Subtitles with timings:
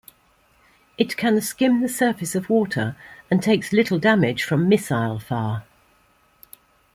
[0.97, 2.95] It can skim the surface of water
[3.29, 5.61] and takes little damage from missile fire.